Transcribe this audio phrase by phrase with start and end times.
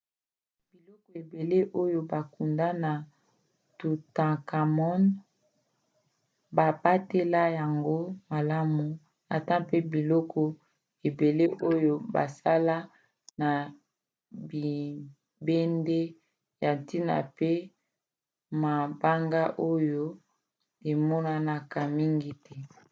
[0.73, 2.91] biloko ebele oyo bakunda na
[3.77, 5.01] toutankhamon
[6.55, 7.97] babatela yango
[8.31, 8.85] malamu
[9.35, 10.41] ata mpe biloko
[11.07, 12.77] ebele oyo basala
[13.39, 13.49] na
[14.49, 16.01] bibende
[16.63, 17.51] ya ntina pe
[18.61, 20.03] mabanga oyo
[20.91, 22.55] emonanaka mingi te